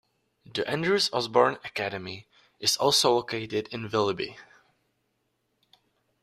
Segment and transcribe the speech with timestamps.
[0.51, 2.25] The Andrews Osborne Academy
[2.59, 4.35] is also located in Willoughby.